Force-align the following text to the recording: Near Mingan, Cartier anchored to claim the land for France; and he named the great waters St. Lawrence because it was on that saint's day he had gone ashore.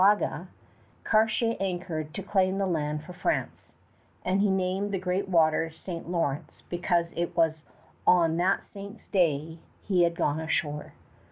Near 0.01 0.15
Mingan, 0.15 0.47
Cartier 1.03 1.55
anchored 1.59 2.11
to 2.15 2.23
claim 2.23 2.57
the 2.57 2.65
land 2.65 3.03
for 3.03 3.13
France; 3.13 3.71
and 4.25 4.41
he 4.41 4.49
named 4.49 4.91
the 4.91 4.97
great 4.97 5.29
waters 5.29 5.77
St. 5.77 6.09
Lawrence 6.09 6.63
because 6.71 7.11
it 7.15 7.37
was 7.37 7.61
on 8.07 8.35
that 8.37 8.65
saint's 8.65 9.07
day 9.07 9.59
he 9.83 10.01
had 10.01 10.15
gone 10.15 10.39
ashore. 10.39 10.93